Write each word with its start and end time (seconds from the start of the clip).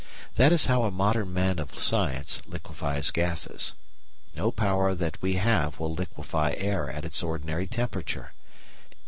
That 0.35 0.51
is 0.51 0.65
how 0.65 0.81
a 0.81 0.89
modern 0.89 1.31
man 1.31 1.59
of 1.59 1.77
science 1.77 2.41
liquefies 2.47 3.11
gases. 3.11 3.75
No 4.35 4.49
power 4.51 4.95
that 4.95 5.21
we 5.21 5.35
have 5.35 5.79
will 5.79 5.93
liquefy 5.93 6.55
air 6.57 6.89
at 6.89 7.05
its 7.05 7.21
ordinary 7.21 7.67
temperature. 7.67 8.33